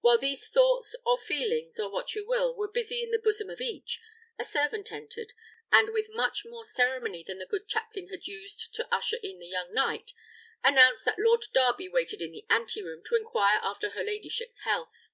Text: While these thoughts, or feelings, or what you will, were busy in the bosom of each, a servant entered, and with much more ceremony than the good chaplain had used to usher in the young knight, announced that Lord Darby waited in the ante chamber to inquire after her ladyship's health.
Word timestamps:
While 0.00 0.18
these 0.18 0.48
thoughts, 0.48 0.96
or 1.06 1.16
feelings, 1.16 1.78
or 1.78 1.88
what 1.88 2.16
you 2.16 2.26
will, 2.26 2.56
were 2.56 2.66
busy 2.66 3.04
in 3.04 3.12
the 3.12 3.20
bosom 3.20 3.48
of 3.48 3.60
each, 3.60 4.00
a 4.36 4.42
servant 4.44 4.90
entered, 4.90 5.32
and 5.70 5.90
with 5.92 6.08
much 6.10 6.44
more 6.44 6.64
ceremony 6.64 7.22
than 7.22 7.38
the 7.38 7.46
good 7.46 7.68
chaplain 7.68 8.08
had 8.08 8.26
used 8.26 8.74
to 8.74 8.92
usher 8.92 9.18
in 9.22 9.38
the 9.38 9.46
young 9.46 9.72
knight, 9.72 10.12
announced 10.64 11.04
that 11.04 11.20
Lord 11.20 11.44
Darby 11.52 11.88
waited 11.88 12.20
in 12.20 12.32
the 12.32 12.44
ante 12.50 12.80
chamber 12.80 13.00
to 13.10 13.14
inquire 13.14 13.60
after 13.62 13.90
her 13.90 14.02
ladyship's 14.02 14.58
health. 14.62 15.08